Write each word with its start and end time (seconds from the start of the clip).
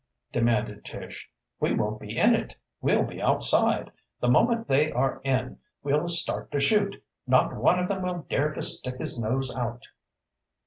demanded 0.31 0.83
Tish. 0.83 1.29
"We 1.59 1.75
won't 1.75 1.99
be 1.99 2.17
in 2.17 2.33
it. 2.33 2.55
We'll 2.81 3.03
be 3.03 3.21
outside. 3.21 3.91
The 4.19 4.29
moment 4.29 4.67
they 4.67 4.91
are 4.91 5.21
in 5.23 5.59
we'll 5.83 6.07
start 6.07 6.51
to 6.53 6.59
shoot. 6.59 6.95
Not 7.27 7.55
one 7.55 7.77
of 7.77 7.87
them 7.87 8.01
will 8.01 8.25
dare 8.27 8.51
to 8.55 8.63
stick 8.63 8.95
his 8.99 9.19
nose 9.19 9.53
out." 9.55 9.83